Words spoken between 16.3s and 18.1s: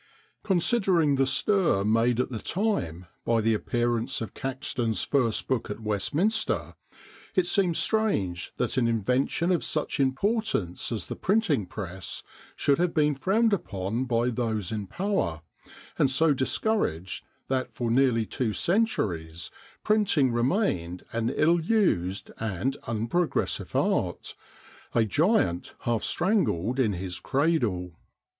discouraged that for